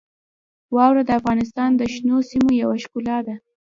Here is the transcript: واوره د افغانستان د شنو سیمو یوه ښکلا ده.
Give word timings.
واوره 0.75 1.03
د 1.05 1.11
افغانستان 1.19 1.69
د 1.75 1.81
شنو 1.93 2.17
سیمو 2.29 2.51
یوه 2.61 2.75
ښکلا 2.83 3.17
ده. 3.27 3.35